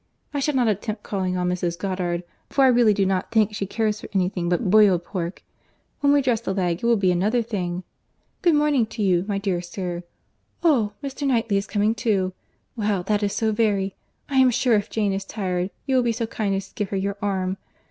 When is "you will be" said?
15.85-16.13